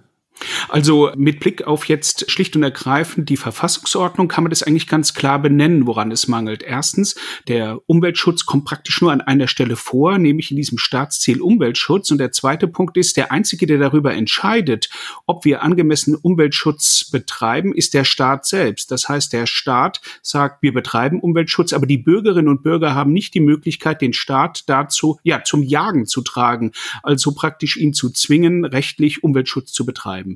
[0.68, 5.14] Also mit Blick auf jetzt schlicht und ergreifend die Verfassungsordnung kann man das eigentlich ganz
[5.14, 6.62] klar benennen, woran es mangelt.
[6.62, 7.16] Erstens,
[7.48, 12.10] der Umweltschutz kommt praktisch nur an einer Stelle vor, nämlich in diesem Staatsziel Umweltschutz.
[12.10, 14.88] Und der zweite Punkt ist, der Einzige, der darüber entscheidet,
[15.26, 18.90] ob wir angemessenen Umweltschutz betreiben, ist der Staat selbst.
[18.90, 23.34] Das heißt, der Staat sagt, wir betreiben Umweltschutz, aber die Bürgerinnen und Bürger haben nicht
[23.34, 26.72] die Möglichkeit, den Staat dazu, ja, zum Jagen zu tragen,
[27.02, 30.29] also praktisch ihn zu zwingen, rechtlich Umweltschutz zu betreiben.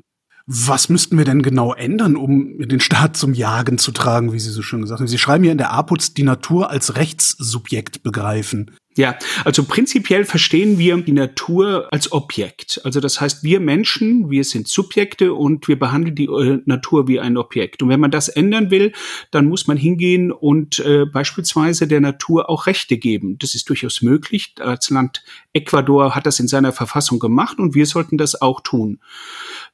[0.47, 4.51] Was müssten wir denn genau ändern, um den Staat zum Jagen zu tragen, wie Sie
[4.51, 5.07] so schön gesagt haben?
[5.07, 8.71] Sie schreiben ja in der APUZ die Natur als Rechtssubjekt begreifen.
[8.97, 12.79] Ja, also prinzipiell verstehen wir die Natur als Objekt.
[12.85, 17.19] Also das heißt, wir Menschen, wir sind Subjekte und wir behandeln die äh, Natur wie
[17.19, 17.83] ein Objekt.
[17.83, 18.93] Und wenn man das ändern will,
[19.31, 23.37] dann muss man hingehen und äh, beispielsweise der Natur auch Rechte geben.
[23.37, 24.55] Das ist durchaus möglich.
[24.61, 28.99] Als Land Ecuador hat das in seiner Verfassung gemacht und wir sollten das auch tun.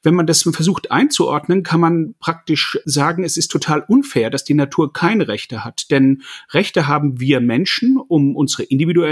[0.02, 4.54] Wenn man das versucht einzuordnen, kann man praktisch sagen, es ist total unfair, dass die
[4.54, 5.92] Natur keine Rechte hat.
[5.92, 9.11] Denn Rechte haben wir Menschen, um unsere individuellen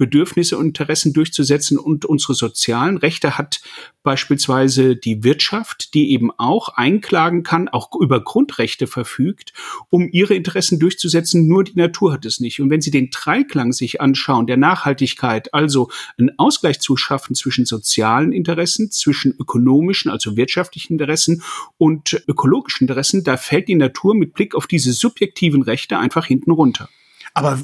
[0.00, 3.60] Bedürfnisse und Interessen durchzusetzen und unsere sozialen Rechte hat
[4.02, 9.52] beispielsweise die Wirtschaft, die eben auch einklagen kann, auch über Grundrechte verfügt,
[9.90, 11.46] um ihre Interessen durchzusetzen.
[11.46, 12.60] Nur die Natur hat es nicht.
[12.60, 17.66] Und wenn Sie den Dreiklang sich anschauen, der Nachhaltigkeit, also einen Ausgleich zu schaffen zwischen
[17.66, 21.42] sozialen Interessen, zwischen ökonomischen, also wirtschaftlichen Interessen
[21.76, 26.52] und ökologischen Interessen, da fällt die Natur mit Blick auf diese subjektiven Rechte einfach hinten
[26.52, 26.88] runter.
[27.32, 27.58] Aber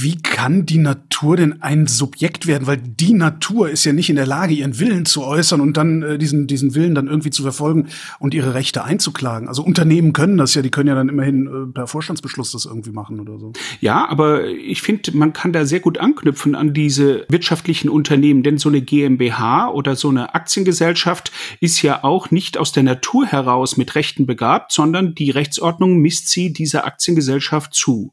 [0.00, 2.66] wie kann die Natur denn ein Subjekt werden?
[2.66, 6.02] Weil die Natur ist ja nicht in der Lage, ihren Willen zu äußern und dann
[6.02, 9.48] äh, diesen, diesen Willen dann irgendwie zu verfolgen und ihre Rechte einzuklagen.
[9.48, 12.90] Also Unternehmen können das ja, die können ja dann immerhin äh, per Vorstandsbeschluss das irgendwie
[12.90, 13.52] machen oder so.
[13.80, 18.58] Ja, aber ich finde, man kann da sehr gut anknüpfen an diese wirtschaftlichen Unternehmen, denn
[18.58, 23.76] so eine GmbH oder so eine Aktiengesellschaft ist ja auch nicht aus der Natur heraus
[23.76, 28.12] mit Rechten begabt, sondern die Rechtsordnung misst sie dieser Aktiengesellschaft zu.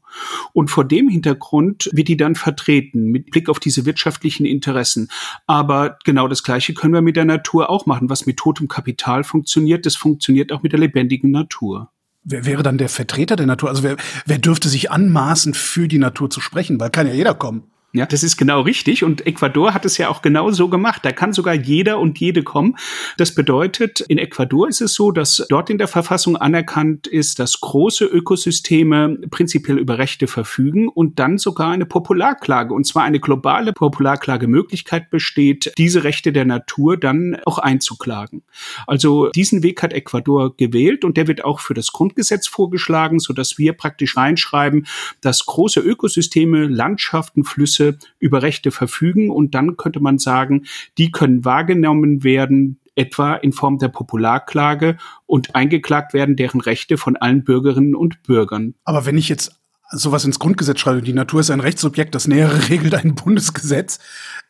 [0.52, 5.08] Und vor dem dem Hintergrund wird die dann vertreten mit Blick auf diese wirtschaftlichen Interessen.
[5.46, 8.10] Aber genau das Gleiche können wir mit der Natur auch machen.
[8.10, 11.90] Was mit totem Kapital funktioniert, das funktioniert auch mit der lebendigen Natur.
[12.22, 13.70] Wer wäre dann der Vertreter der Natur?
[13.70, 16.78] Also wer, wer dürfte sich anmaßen, für die Natur zu sprechen?
[16.78, 17.70] Weil kann ja jeder kommen.
[17.92, 19.02] Ja, das ist genau richtig.
[19.02, 21.04] Und Ecuador hat es ja auch genau so gemacht.
[21.04, 22.76] Da kann sogar jeder und jede kommen.
[23.16, 27.58] Das bedeutet, in Ecuador ist es so, dass dort in der Verfassung anerkannt ist, dass
[27.58, 33.72] große Ökosysteme prinzipiell über Rechte verfügen und dann sogar eine Popularklage, und zwar eine globale
[33.72, 38.44] Popularklagemöglichkeit besteht, diese Rechte der Natur dann auch einzuklagen.
[38.86, 43.58] Also diesen Weg hat Ecuador gewählt und der wird auch für das Grundgesetz vorgeschlagen, sodass
[43.58, 44.86] wir praktisch reinschreiben,
[45.20, 50.66] dass große Ökosysteme, Landschaften, Flüsse, Rechte über Rechte verfügen und dann könnte man sagen,
[50.98, 57.16] die können wahrgenommen werden, etwa in Form der Popularklage und eingeklagt werden, deren Rechte von
[57.16, 58.74] allen Bürgerinnen und Bürgern.
[58.84, 59.56] Aber wenn ich jetzt
[59.92, 64.00] sowas ins Grundgesetz schreibe, die Natur ist ein Rechtssubjekt, das Nähere regelt ein Bundesgesetz.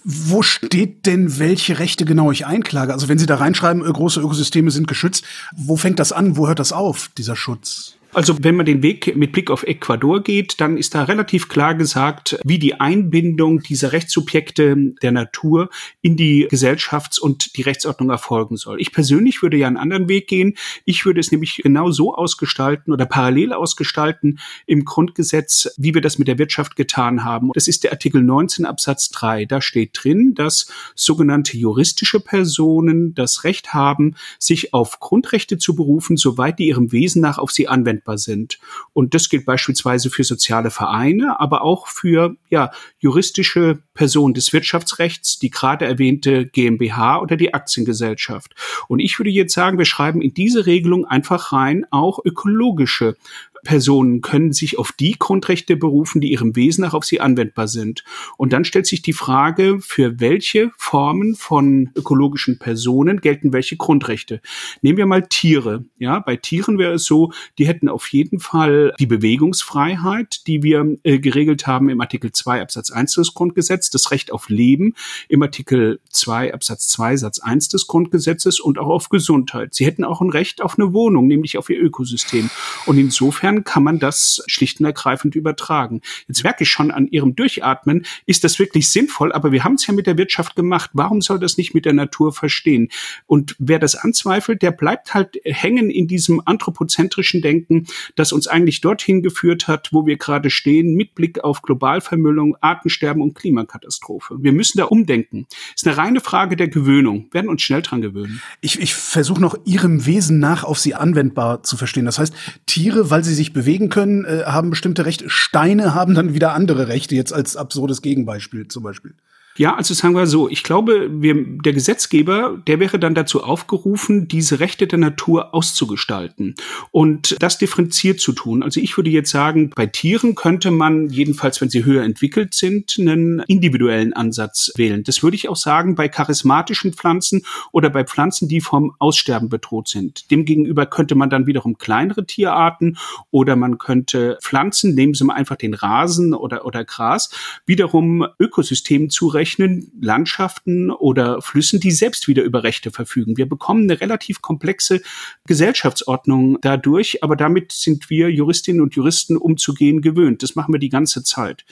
[0.02, 2.92] Wo steht denn, welche Rechte genau ich einklage?
[2.92, 6.36] Also wenn Sie da reinschreiben, äh, große Ökosysteme sind geschützt, wo fängt das an?
[6.36, 7.99] Wo hört das auf, dieser Schutz?
[8.12, 11.76] Also wenn man den Weg mit Blick auf Ecuador geht, dann ist da relativ klar
[11.76, 15.70] gesagt, wie die Einbindung dieser Rechtssubjekte der Natur
[16.02, 18.80] in die Gesellschafts- und die Rechtsordnung erfolgen soll.
[18.80, 20.56] Ich persönlich würde ja einen anderen Weg gehen.
[20.84, 26.18] Ich würde es nämlich genau so ausgestalten oder parallel ausgestalten im Grundgesetz, wie wir das
[26.18, 27.50] mit der Wirtschaft getan haben.
[27.54, 29.44] Das ist der Artikel 19 Absatz 3.
[29.44, 36.16] Da steht drin, dass sogenannte juristische Personen das Recht haben, sich auf Grundrechte zu berufen,
[36.16, 38.58] soweit die ihrem Wesen nach auf sie anwenden anwendbar sind.
[38.92, 45.38] Und das gilt beispielsweise für soziale Vereine, aber auch für ja, juristische Personen des Wirtschaftsrechts,
[45.38, 48.54] die gerade erwähnte GmbH oder die Aktiengesellschaft.
[48.88, 53.16] Und ich würde jetzt sagen, wir schreiben in diese Regelung einfach rein auch ökologische
[53.62, 58.04] Personen können sich auf die Grundrechte berufen, die ihrem Wesen nach auf sie anwendbar sind.
[58.36, 64.40] Und dann stellt sich die Frage, für welche Formen von ökologischen Personen gelten welche Grundrechte.
[64.82, 65.84] Nehmen wir mal Tiere.
[65.98, 70.96] Ja, bei Tieren wäre es so, die hätten auf jeden Fall die Bewegungsfreiheit, die wir
[71.02, 74.94] äh, geregelt haben im Artikel 2 Absatz 1 des Grundgesetzes, das Recht auf Leben
[75.28, 79.74] im Artikel 2 Absatz 2 Satz 1 des Grundgesetzes und auch auf Gesundheit.
[79.74, 82.50] Sie hätten auch ein Recht auf eine Wohnung, nämlich auf ihr Ökosystem.
[82.86, 86.00] Und insofern insofern kann man das schlicht und ergreifend übertragen.
[86.28, 89.86] Jetzt merke ich schon an Ihrem Durchatmen, ist das wirklich sinnvoll, aber wir haben es
[89.86, 90.90] ja mit der Wirtschaft gemacht.
[90.92, 92.88] Warum soll das nicht mit der Natur verstehen?
[93.26, 97.86] Und wer das anzweifelt, der bleibt halt hängen in diesem anthropozentrischen Denken,
[98.16, 103.22] das uns eigentlich dorthin geführt hat, wo wir gerade stehen, mit Blick auf Globalvermüllung, Artensterben
[103.22, 104.36] und Klimakatastrophe.
[104.40, 105.46] Wir müssen da umdenken.
[105.74, 107.26] Ist eine reine Frage der Gewöhnung.
[107.30, 108.40] Wir werden uns schnell dran gewöhnen.
[108.60, 112.04] Ich, ich versuche noch Ihrem Wesen nach auf Sie anwendbar zu verstehen.
[112.04, 112.34] Das heißt,
[112.66, 115.28] Tiere, weil sie sich bewegen können, äh, haben bestimmte Rechte.
[115.28, 119.14] Steine haben dann wieder andere Rechte, jetzt als absurdes Gegenbeispiel zum Beispiel.
[119.56, 124.28] Ja, also sagen wir so, ich glaube, wir, der Gesetzgeber, der wäre dann dazu aufgerufen,
[124.28, 126.54] diese Rechte der Natur auszugestalten
[126.92, 128.62] und das differenziert zu tun.
[128.62, 132.94] Also ich würde jetzt sagen, bei Tieren könnte man, jedenfalls wenn sie höher entwickelt sind,
[132.98, 135.02] einen individuellen Ansatz wählen.
[135.02, 139.88] Das würde ich auch sagen bei charismatischen Pflanzen oder bei Pflanzen, die vom Aussterben bedroht
[139.88, 140.30] sind.
[140.30, 142.98] Demgegenüber könnte man dann wiederum kleinere Tierarten
[143.32, 147.30] oder man könnte Pflanzen, nehmen Sie mal einfach den Rasen oder, oder Gras,
[147.66, 153.38] wiederum Ökosystemen zurechten berechnen Landschaften oder Flüssen, die selbst wieder über Rechte verfügen.
[153.38, 155.00] Wir bekommen eine relativ komplexe
[155.46, 160.42] Gesellschaftsordnung dadurch, aber damit sind wir Juristinnen und Juristen umzugehen gewöhnt.
[160.42, 161.64] Das machen wir die ganze Zeit.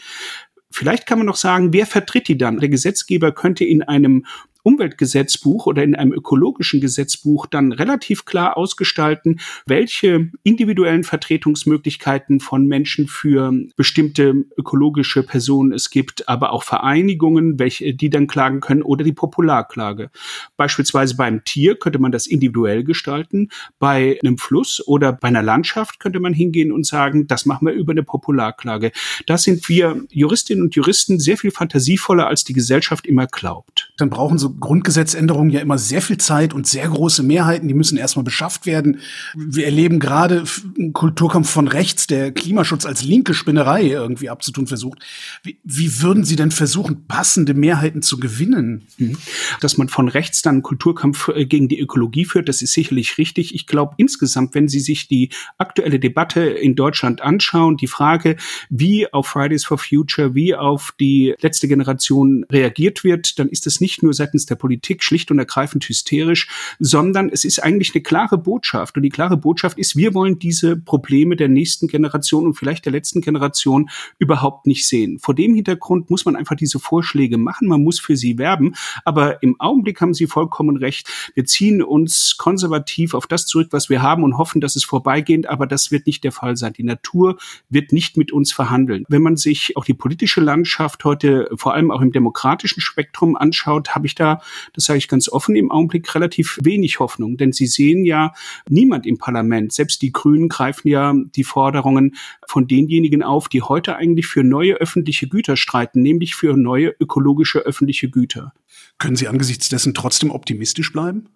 [0.71, 2.59] Vielleicht kann man noch sagen, wer vertritt die dann?
[2.59, 4.25] Der Gesetzgeber könnte in einem
[4.69, 13.09] Umweltgesetzbuch oder in einem ökologischen Gesetzbuch dann relativ klar ausgestalten, welche individuellen Vertretungsmöglichkeiten von Menschen
[13.09, 19.05] für bestimmte ökologische Personen es gibt, aber auch Vereinigungen, welche, die dann klagen können oder
[19.05, 20.11] die Popularklage.
[20.59, 25.99] Beispielsweise beim Tier könnte man das individuell gestalten, bei einem Fluss oder bei einer Landschaft
[25.99, 28.93] könnte man hingehen und sagen, das machen wir über eine Popularklage.
[29.25, 33.93] Da sind wir Juristinnen und Juristen sehr viel fantasievoller, als die Gesellschaft immer glaubt.
[33.97, 37.99] Dann brauchen so Grundgesetzänderungen ja immer sehr viel Zeit und sehr große Mehrheiten, die müssen
[37.99, 39.01] erstmal beschafft werden.
[39.35, 40.45] Wir erleben gerade
[40.79, 44.99] einen Kulturkampf von rechts, der Klimaschutz als linke Spinnerei irgendwie abzutun versucht.
[45.43, 48.87] Wie, wie würden Sie denn versuchen, passende Mehrheiten zu gewinnen?
[48.99, 49.17] Mhm.
[49.61, 53.19] Dass man von rechts dann einen Kulturkampf äh, gegen die Ökologie führt, das ist sicherlich
[53.19, 53.55] richtig.
[53.55, 58.37] Ich glaube insgesamt, wenn Sie sich die aktuelle Debatte in Deutschland anschauen, die Frage,
[58.71, 63.81] wie auf Fridays for Future, wie auf die letzte Generation reagiert wird, dann ist es
[63.81, 68.39] nicht nur seitens der Politik schlicht und ergreifend hysterisch, sondern es ist eigentlich eine klare
[68.39, 68.97] Botschaft.
[68.97, 72.93] Und die klare Botschaft ist, wir wollen diese Probleme der nächsten Generation und vielleicht der
[72.93, 75.19] letzten Generation überhaupt nicht sehen.
[75.19, 78.75] Vor dem Hintergrund muss man einfach diese Vorschläge machen, man muss für sie werben.
[79.05, 81.09] Aber im Augenblick haben Sie vollkommen recht.
[81.35, 85.49] Wir ziehen uns konservativ auf das zurück, was wir haben und hoffen, dass es vorbeigeht.
[85.49, 86.73] Aber das wird nicht der Fall sein.
[86.73, 89.05] Die Natur wird nicht mit uns verhandeln.
[89.09, 93.95] Wenn man sich auch die politische Landschaft heute vor allem auch im demokratischen Spektrum anschaut,
[93.95, 94.28] habe ich da
[94.75, 97.37] das sage ich ganz offen, im Augenblick relativ wenig Hoffnung.
[97.37, 98.33] Denn Sie sehen ja,
[98.69, 103.97] niemand im Parlament, selbst die Grünen greifen ja die Forderungen von denjenigen auf, die heute
[103.97, 108.53] eigentlich für neue öffentliche Güter streiten, nämlich für neue ökologische öffentliche Güter.
[108.99, 111.29] Können Sie angesichts dessen trotzdem optimistisch bleiben?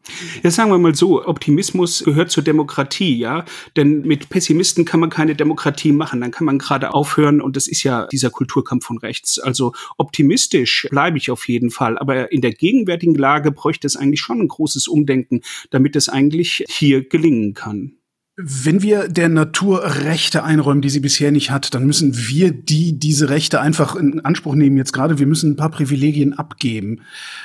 [0.43, 3.45] Ja, sagen wir mal so, Optimismus gehört zur Demokratie, ja.
[3.77, 6.21] Denn mit Pessimisten kann man keine Demokratie machen.
[6.21, 9.39] Dann kann man gerade aufhören und das ist ja dieser Kulturkampf von rechts.
[9.39, 11.99] Also optimistisch bleibe ich auf jeden Fall.
[11.99, 16.65] Aber in der gegenwärtigen Lage bräuchte es eigentlich schon ein großes Umdenken, damit es eigentlich
[16.69, 17.93] hier gelingen kann.
[18.37, 22.99] Wenn wir der Natur Rechte einräumen, die sie bisher nicht hat, dann müssen wir die
[22.99, 24.79] diese Rechte einfach in Anspruch nehmen.
[24.79, 27.03] Jetzt gerade, wir müssen ein paar Privilegien abgeben.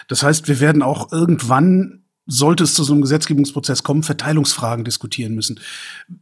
[0.07, 5.35] Das heißt, wir werden auch irgendwann, sollte es zu so einem Gesetzgebungsprozess kommen, Verteilungsfragen diskutieren
[5.35, 5.59] müssen.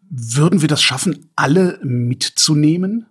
[0.10, 3.06] Würden wir das schaffen, alle mitzunehmen?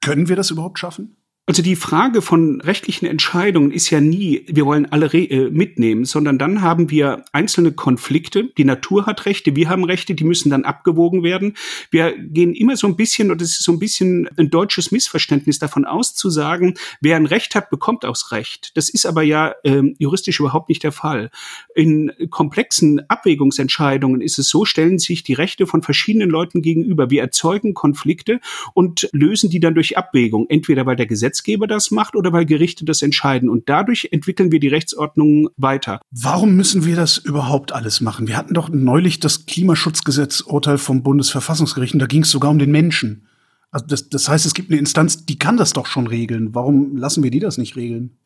[0.00, 1.17] Können wir das überhaupt schaffen?
[1.48, 6.36] Also die Frage von rechtlichen Entscheidungen ist ja nie, wir wollen alle äh, mitnehmen, sondern
[6.36, 8.50] dann haben wir einzelne Konflikte.
[8.58, 11.54] Die Natur hat Rechte, wir haben Rechte, die müssen dann abgewogen werden.
[11.90, 15.58] Wir gehen immer so ein bisschen, und es ist so ein bisschen ein deutsches Missverständnis
[15.58, 18.72] davon aus, zu sagen, wer ein Recht hat, bekommt auch Recht.
[18.74, 21.30] Das ist aber ja ähm, juristisch überhaupt nicht der Fall.
[21.74, 27.08] In komplexen Abwägungsentscheidungen ist es so, stellen sich die Rechte von verschiedenen Leuten gegenüber.
[27.08, 28.40] Wir erzeugen Konflikte
[28.74, 32.44] und lösen die dann durch Abwägung, entweder weil der Gesetz Gesetzgeber das macht oder weil
[32.44, 33.48] Gerichte das entscheiden.
[33.48, 36.00] Und dadurch entwickeln wir die Rechtsordnung weiter.
[36.10, 38.26] Warum müssen wir das überhaupt alles machen?
[38.26, 42.70] Wir hatten doch neulich das Klimaschutzgesetzurteil vom Bundesverfassungsgericht und da ging es sogar um den
[42.70, 43.26] Menschen.
[43.70, 46.54] Also das, das heißt, es gibt eine Instanz, die kann das doch schon regeln.
[46.54, 48.16] Warum lassen wir die das nicht regeln?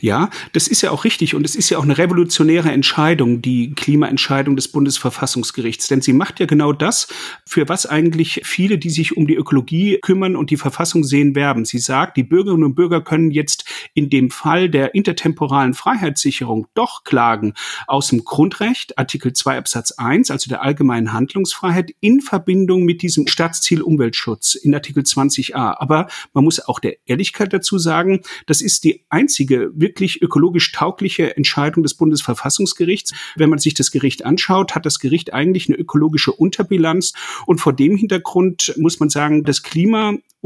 [0.00, 3.72] Ja, das ist ja auch richtig und es ist ja auch eine revolutionäre Entscheidung, die
[3.72, 5.88] Klimaentscheidung des Bundesverfassungsgerichts.
[5.88, 7.08] Denn sie macht ja genau das,
[7.46, 11.64] für was eigentlich viele, die sich um die Ökologie kümmern und die Verfassung sehen, werben.
[11.64, 13.64] Sie sagt, die Bürgerinnen und Bürger können jetzt
[13.94, 17.54] in dem Fall der intertemporalen Freiheitssicherung doch klagen
[17.86, 23.26] aus dem Grundrecht, Artikel 2 Absatz 1, also der allgemeinen Handlungsfreiheit, in Verbindung mit diesem
[23.26, 25.76] Staatsziel Umweltschutz in Artikel 20a.
[25.78, 30.72] Aber man muss auch der Ehrlichkeit dazu sagen, das ist die einzige einzige wirklich ökologisch
[30.72, 33.12] taugliche Entscheidung des Bundesverfassungsgerichts.
[33.36, 37.12] Wenn man sich das Gericht anschaut, hat das Gericht eigentlich eine ökologische Unterbilanz.
[37.46, 39.62] Und vor dem Hintergrund muss man sagen, das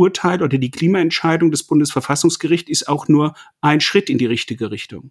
[0.01, 5.11] Klimaurteil oder die Klimaentscheidung des Bundesverfassungsgerichts ist auch nur ein Schritt in die richtige Richtung.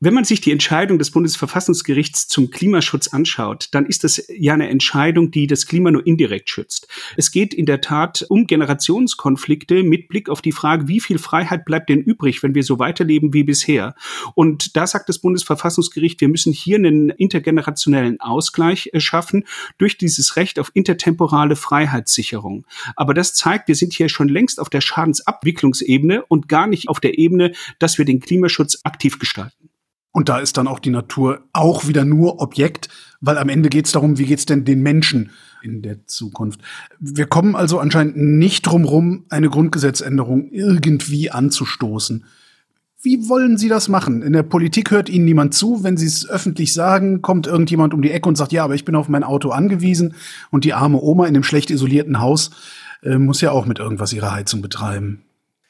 [0.00, 4.68] Wenn man sich die Entscheidung des Bundesverfassungsgerichts zum Klimaschutz anschaut, dann ist das ja eine
[4.68, 6.88] Entscheidung, die das Klima nur indirekt schützt.
[7.16, 11.64] Es geht in der Tat um Generationskonflikte mit Blick auf die Frage, wie viel Freiheit
[11.64, 13.94] bleibt denn übrig, wenn wir so weiterleben wie bisher.
[14.34, 19.44] Und da sagt das Bundesverfassungsgericht, wir müssen hier einen intergenerationellen Ausgleich schaffen
[19.78, 22.66] durch dieses Recht auf intertemporale Freiheitssicherung.
[22.96, 27.00] Aber das zeigt, wir sind hier schon längst auf der Schadensabwicklungsebene und gar nicht auf
[27.00, 29.70] der Ebene, dass wir den Klimaschutz aktiv gestalten.
[30.12, 32.88] Und da ist dann auch die Natur auch wieder nur Objekt,
[33.20, 36.60] weil am Ende geht es darum, wie geht es denn den Menschen in der Zukunft.
[37.00, 42.24] Wir kommen also anscheinend nicht drum rum, eine Grundgesetzänderung irgendwie anzustoßen.
[43.02, 44.22] Wie wollen Sie das machen?
[44.22, 45.82] In der Politik hört Ihnen niemand zu.
[45.82, 48.84] Wenn Sie es öffentlich sagen, kommt irgendjemand um die Ecke und sagt, ja, aber ich
[48.84, 50.14] bin auf mein Auto angewiesen.
[50.50, 52.52] Und die arme Oma in dem schlecht isolierten Haus
[53.04, 55.22] äh, muss ja auch mit irgendwas ihre Heizung betreiben.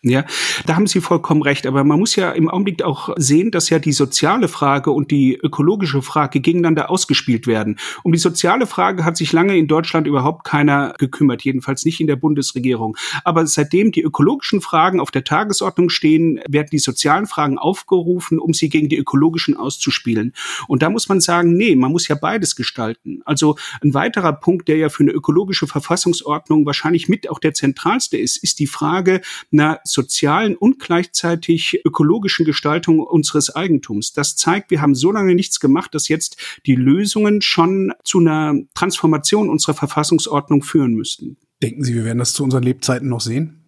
[0.07, 0.27] Ja,
[0.67, 1.67] da haben Sie vollkommen recht.
[1.67, 5.35] Aber man muss ja im Augenblick auch sehen, dass ja die soziale Frage und die
[5.35, 7.79] ökologische Frage gegeneinander ausgespielt werden.
[8.03, 12.07] Um die soziale Frage hat sich lange in Deutschland überhaupt keiner gekümmert, jedenfalls nicht in
[12.07, 12.99] der Bundesregierung.
[13.25, 18.53] Aber seitdem die ökologischen Fragen auf der Tagesordnung stehen, werden die sozialen Fragen aufgerufen, um
[18.53, 20.35] sie gegen die ökologischen auszuspielen.
[20.69, 23.23] Und da muss man sagen, nee, man muss ja beides gestalten.
[23.25, 28.19] Also ein weiterer Punkt, der ja für eine ökologische Verfassungsordnung wahrscheinlich mit auch der zentralste
[28.19, 34.13] ist, ist die Frage, na, sozialen und gleichzeitig ökologischen Gestaltung unseres Eigentums.
[34.13, 38.55] Das zeigt, wir haben so lange nichts gemacht, dass jetzt die Lösungen schon zu einer
[38.75, 41.37] Transformation unserer Verfassungsordnung führen müssten.
[41.63, 43.64] Denken Sie, wir werden das zu unseren Lebzeiten noch sehen?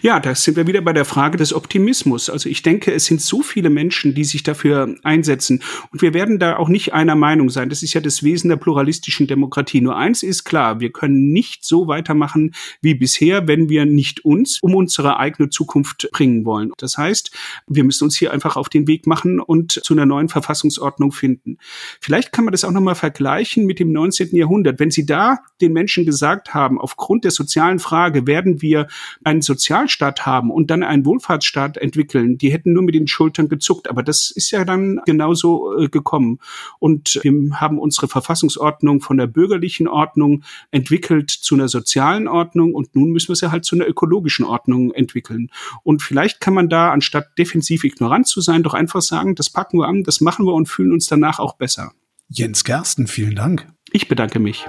[0.00, 2.30] Ja, da sind wir wieder bei der Frage des Optimismus.
[2.30, 5.62] Also ich denke, es sind so viele Menschen, die sich dafür einsetzen.
[5.92, 7.68] Und wir werden da auch nicht einer Meinung sein.
[7.68, 9.80] Das ist ja das Wesen der pluralistischen Demokratie.
[9.80, 14.58] Nur eins ist klar, wir können nicht so weitermachen wie bisher, wenn wir nicht uns
[14.62, 16.72] um unsere eigene Zukunft bringen wollen.
[16.78, 17.30] Das heißt,
[17.66, 21.58] wir müssen uns hier einfach auf den Weg machen und zu einer neuen Verfassungsordnung finden.
[22.00, 24.34] Vielleicht kann man das auch nochmal vergleichen mit dem 19.
[24.34, 24.80] Jahrhundert.
[24.80, 28.86] Wenn Sie da den Menschen gesagt haben, aufgrund der sozialen Frage werden wir
[29.22, 33.90] einen Sozialstaat haben und dann einen Wohlfahrtsstaat entwickeln, die hätten nur mit den Schultern gezuckt.
[33.90, 36.38] Aber das ist ja dann genauso äh, gekommen.
[36.78, 42.94] Und wir haben unsere Verfassungsordnung von der bürgerlichen Ordnung entwickelt zu einer sozialen Ordnung und
[42.94, 45.50] nun müssen wir sie halt zu einer ökologischen Ordnung entwickeln.
[45.82, 49.78] Und vielleicht kann man da, anstatt defensiv ignorant zu sein, doch einfach sagen, das packen
[49.78, 51.92] wir an, das machen wir und fühlen uns danach auch besser.
[52.28, 53.66] Jens Gersten, vielen Dank.
[53.90, 54.64] Ich bedanke mich.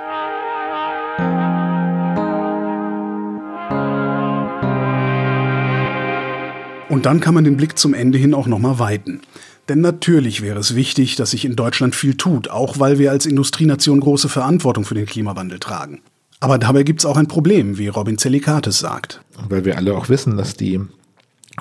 [6.92, 9.22] Und dann kann man den Blick zum Ende hin auch nochmal weiten.
[9.70, 13.26] Denn natürlich wäre es wichtig, dass sich in Deutschland viel tut, auch weil wir als
[13.26, 16.02] Industrienation große Verantwortung für den Klimawandel tragen.
[16.42, 19.22] Aber dabei gibt es auch ein Problem, wie Robin Zelikates sagt.
[19.48, 20.82] Weil wir alle auch wissen, dass die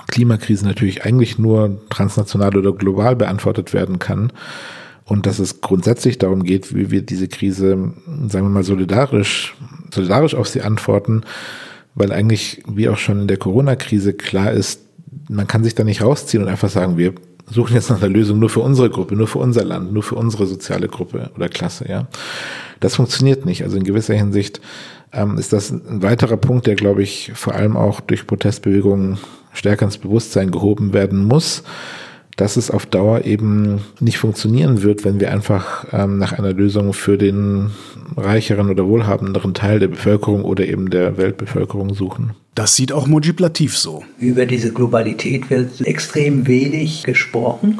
[0.07, 4.33] Klimakrise natürlich eigentlich nur transnational oder global beantwortet werden kann
[5.05, 7.93] und dass es grundsätzlich darum geht, wie wir diese Krise,
[8.27, 9.55] sagen wir mal, solidarisch,
[9.93, 11.21] solidarisch auf sie antworten,
[11.95, 14.81] weil eigentlich, wie auch schon in der Corona-Krise klar ist,
[15.29, 17.13] man kann sich da nicht rausziehen und einfach sagen, wir
[17.49, 20.15] suchen jetzt nach einer Lösung nur für unsere Gruppe, nur für unser Land, nur für
[20.15, 22.07] unsere soziale Gruppe oder Klasse, ja.
[22.79, 23.63] Das funktioniert nicht.
[23.63, 24.59] Also in gewisser Hinsicht
[25.11, 29.19] ähm, ist das ein weiterer Punkt, der, glaube ich, vor allem auch durch Protestbewegungen
[29.53, 31.63] stärker ins Bewusstsein gehoben werden muss
[32.41, 36.91] dass es auf Dauer eben nicht funktionieren wird, wenn wir einfach ähm, nach einer Lösung
[36.91, 37.69] für den
[38.17, 42.31] reicheren oder wohlhabenderen Teil der Bevölkerung oder eben der Weltbevölkerung suchen.
[42.55, 44.03] Das sieht auch Mujib Latif so.
[44.17, 47.79] Über diese Globalität wird extrem wenig gesprochen.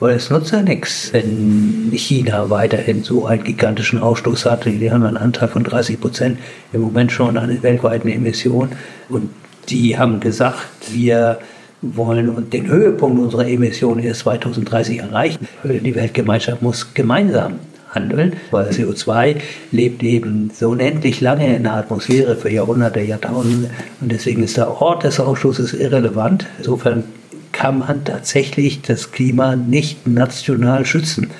[0.00, 4.64] Weil es nutzt ja nichts, wenn China weiterhin so einen gigantischen Ausstoß hat.
[4.64, 6.38] Die haben einen Anteil von 30 Prozent
[6.72, 8.72] im Moment schon an den weltweiten Emissionen.
[9.10, 9.28] Und
[9.68, 10.60] die haben gesagt,
[10.92, 11.40] wir
[11.82, 15.46] wollen und den Höhepunkt unserer Emissionen erst 2030 erreichen.
[15.64, 17.60] Die Weltgemeinschaft muss gemeinsam
[17.90, 19.36] handeln, weil CO2
[19.72, 24.80] lebt eben so unendlich lange in der Atmosphäre für Jahrhunderte, Jahrtausende und deswegen ist der
[24.80, 26.46] Ort des Ausstoßes irrelevant.
[26.58, 27.04] Insofern
[27.52, 31.30] kann man tatsächlich das Klima nicht national schützen.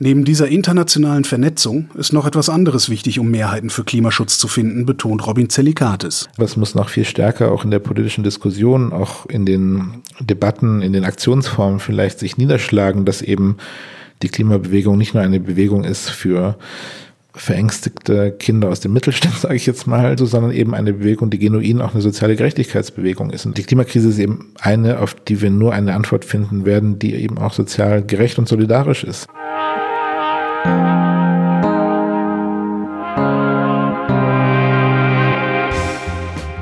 [0.00, 4.86] Neben dieser internationalen Vernetzung ist noch etwas anderes wichtig, um Mehrheiten für Klimaschutz zu finden,
[4.86, 6.28] betont Robin Zellikatis.
[6.36, 10.92] Das muss noch viel stärker auch in der politischen Diskussion, auch in den Debatten, in
[10.92, 13.56] den Aktionsformen vielleicht sich niederschlagen, dass eben
[14.22, 16.56] die Klimabewegung nicht nur eine Bewegung ist für
[17.34, 21.40] verängstigte Kinder aus dem Mittelstand, sage ich jetzt mal, so, sondern eben eine Bewegung, die
[21.40, 23.46] genuin auch eine soziale Gerechtigkeitsbewegung ist.
[23.46, 27.14] Und die Klimakrise ist eben eine, auf die wir nur eine Antwort finden werden, die
[27.14, 29.26] eben auch sozial gerecht und solidarisch ist.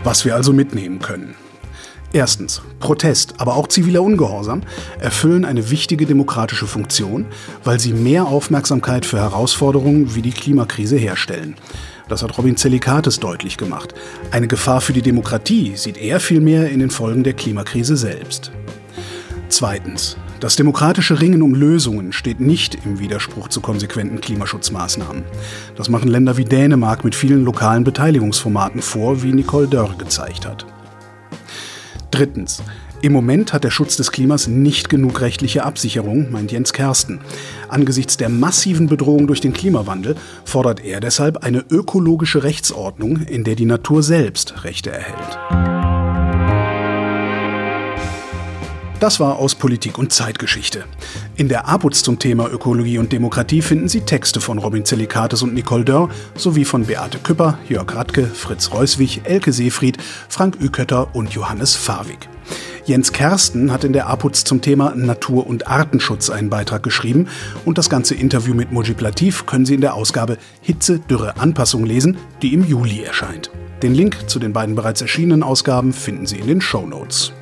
[0.04, 1.34] Was wir also mitnehmen können.
[2.12, 4.62] Erstens, Protest, aber auch ziviler Ungehorsam
[5.00, 7.26] erfüllen eine wichtige demokratische Funktion,
[7.64, 11.56] weil sie mehr Aufmerksamkeit für Herausforderungen wie die Klimakrise herstellen.
[12.08, 13.94] Das hat Robin Zellikates deutlich gemacht.
[14.30, 18.52] Eine Gefahr für die Demokratie sieht er vielmehr in den Folgen der Klimakrise selbst.
[19.48, 25.24] Zweitens, das demokratische Ringen um Lösungen steht nicht im Widerspruch zu konsequenten Klimaschutzmaßnahmen.
[25.76, 30.66] Das machen Länder wie Dänemark mit vielen lokalen Beteiligungsformaten vor, wie Nicole Dörr gezeigt hat.
[32.10, 32.62] Drittens.
[33.02, 37.20] Im Moment hat der Schutz des Klimas nicht genug rechtliche Absicherung, meint Jens Kersten.
[37.68, 43.54] Angesichts der massiven Bedrohung durch den Klimawandel fordert er deshalb eine ökologische Rechtsordnung, in der
[43.54, 45.75] die Natur selbst Rechte erhält.
[48.98, 50.84] Das war aus Politik und Zeitgeschichte.
[51.36, 55.52] In der APUZ zum Thema Ökologie und Demokratie finden Sie Texte von Robin Zellikates und
[55.52, 59.98] Nicole Dörr sowie von Beate Küpper, Jörg Radke, Fritz Reuswig, Elke Seefried,
[60.30, 62.30] Frank Ükötter und Johannes Fawig.
[62.86, 67.28] Jens Kersten hat in der APUZ zum Thema Natur- und Artenschutz einen Beitrag geschrieben
[67.66, 71.84] und das ganze Interview mit Mujib Latif können Sie in der Ausgabe Hitze, Dürre, Anpassung
[71.84, 73.50] lesen, die im Juli erscheint.
[73.82, 77.32] Den Link zu den beiden bereits erschienenen Ausgaben finden Sie in den Show Notes.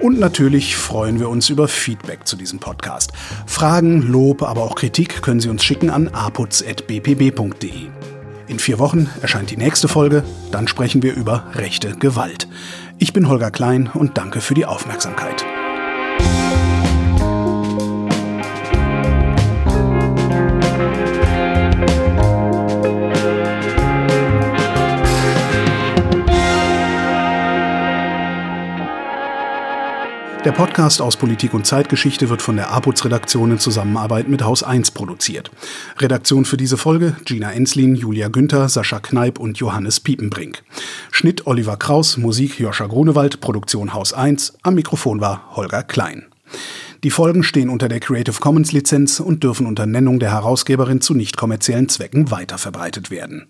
[0.00, 3.12] Und natürlich freuen wir uns über Feedback zu diesem Podcast.
[3.46, 7.88] Fragen, Lob, aber auch Kritik können Sie uns schicken an aputz.bpb.de.
[8.48, 12.48] In vier Wochen erscheint die nächste Folge, dann sprechen wir über rechte Gewalt.
[12.98, 15.44] Ich bin Holger Klein und danke für die Aufmerksamkeit.
[30.44, 34.92] Der Podcast aus Politik und Zeitgeschichte wird von der APUZ-Redaktion in Zusammenarbeit mit Haus 1
[34.92, 35.50] produziert.
[35.98, 40.62] Redaktion für diese Folge Gina Enslin, Julia Günther, Sascha Kneip und Johannes Piepenbrink.
[41.10, 44.54] Schnitt Oliver Kraus, Musik Joscha Grunewald, Produktion Haus 1.
[44.62, 46.24] Am Mikrofon war Holger Klein.
[47.04, 51.12] Die Folgen stehen unter der Creative Commons Lizenz und dürfen unter Nennung der Herausgeberin zu
[51.12, 53.46] nicht kommerziellen Zwecken weiterverbreitet werden.